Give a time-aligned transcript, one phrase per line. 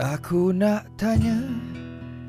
[0.00, 1.36] Aku nak tanya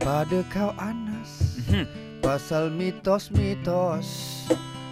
[0.03, 1.87] pada kau Anas Mhm.
[2.19, 4.43] Pasal mitos-mitos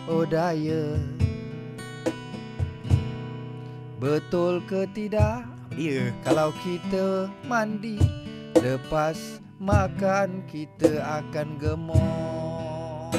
[0.07, 0.95] Odaya
[3.99, 5.43] Betul ke tidak
[5.75, 6.15] Dia.
[6.23, 7.99] Kalau kita mandi
[8.55, 13.11] Lepas makan kita akan gemuk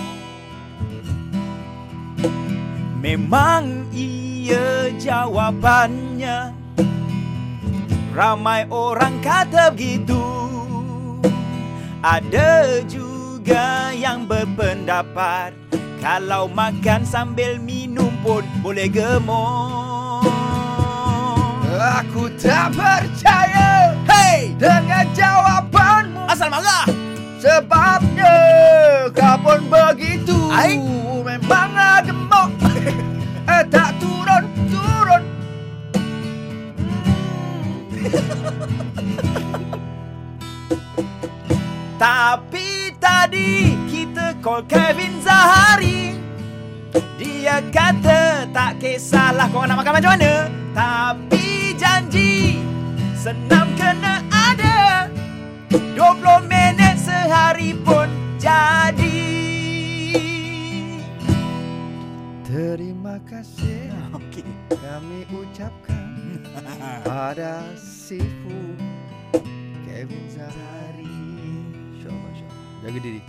[2.96, 6.59] Memang iya jawapannya
[8.10, 10.18] Ramai orang kata begitu
[12.02, 15.54] Ada juga yang berpendapat
[16.02, 20.26] Kalau makan sambil minum pun boleh gemuk
[22.02, 24.58] Aku tak percaya Hey!
[24.58, 26.90] dengan jawapanmu Asal marah!
[27.38, 28.36] Sebabnya
[29.14, 30.99] kau pun begitu Ai?
[42.00, 46.16] Tapi tadi kita call Kevin Zahari.
[47.20, 50.48] Dia kata tak kisahlah kau nak makan macam mana.
[50.72, 52.64] Tapi janji
[53.12, 55.12] senam kena ada.
[55.70, 58.08] 20 minit sehari pun
[58.40, 59.28] jadi.
[62.48, 64.48] Terima kasih Okey.
[64.74, 66.42] kami ucapkan
[67.06, 67.62] pada
[68.10, 68.74] Sifu.
[69.86, 71.06] Kevin Zahari.
[71.94, 72.82] InsyaAllah insyaAllah.
[72.82, 73.22] Jaga diri.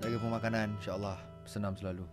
[0.00, 1.20] Jaga pemakanan InsyaAllah.
[1.44, 2.08] Senam selalu